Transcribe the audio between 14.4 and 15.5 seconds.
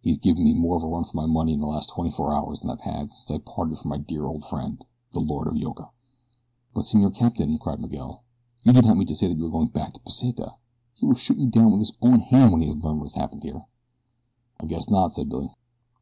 "I guess not," said Billy.